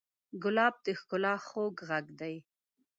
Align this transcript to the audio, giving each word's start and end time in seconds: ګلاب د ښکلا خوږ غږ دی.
ګلاب 0.43 0.75
د 0.85 0.87
ښکلا 0.99 1.33
خوږ 1.47 1.75
غږ 1.89 2.05
دی. 2.19 2.35